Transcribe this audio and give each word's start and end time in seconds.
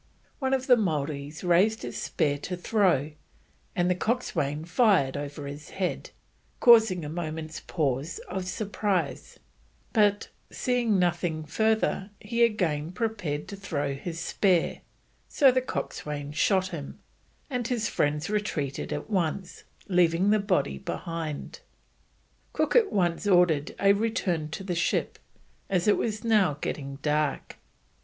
One 0.39 0.55
of 0.55 0.65
the 0.65 0.75
Maoris 0.77 1.43
raised 1.43 1.83
his 1.83 1.95
spear 1.95 2.39
to 2.39 2.57
throw, 2.57 3.11
and 3.75 3.87
the 3.87 3.93
coxswain 3.93 4.65
fired 4.65 5.15
over 5.15 5.45
his 5.45 5.69
head, 5.69 6.09
causing 6.59 7.05
a 7.05 7.07
moment's 7.07 7.59
pause 7.59 8.17
of 8.27 8.47
surprise; 8.47 9.37
but, 9.93 10.29
seeing 10.51 10.97
nothing 10.97 11.45
further, 11.45 12.09
he 12.19 12.43
again 12.43 12.91
prepared 12.91 13.47
to 13.49 13.55
throw 13.55 13.93
his 13.93 14.19
spear, 14.19 14.81
so 15.29 15.51
the 15.51 15.61
coxswain 15.61 16.31
shot 16.31 16.69
him, 16.69 16.97
and 17.47 17.67
his 17.67 17.87
friends 17.87 18.27
retreated 18.27 18.91
at 18.91 19.07
once, 19.07 19.65
leaving 19.87 20.31
the 20.31 20.39
body 20.39 20.79
behind. 20.79 21.59
Cook 22.53 22.75
at 22.75 22.91
once 22.91 23.27
ordered 23.27 23.75
a 23.79 23.93
return 23.93 24.49
to 24.49 24.63
the 24.63 24.73
ship, 24.73 25.19
as 25.69 25.87
it 25.87 25.95
was 25.95 26.23
now 26.23 26.55
getting 26.59 26.95
dark. 27.03 27.57